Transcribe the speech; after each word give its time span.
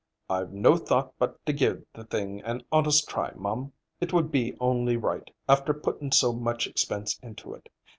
"I've 0.27 0.51
no 0.51 0.77
thought 0.77 1.13
but 1.19 1.45
to 1.45 1.53
give 1.53 1.85
the 1.93 2.03
thing 2.05 2.41
an 2.41 2.63
honest 2.71 3.07
try, 3.07 3.33
mum. 3.35 3.71
'T 4.01 4.07
would 4.15 4.31
be 4.31 4.57
only 4.59 4.97
right, 4.97 5.29
after 5.47 5.75
puttin' 5.75 6.11
so 6.11 6.33
much 6.33 6.65
expense 6.65 7.19
into 7.21 7.53
it. 7.53 7.69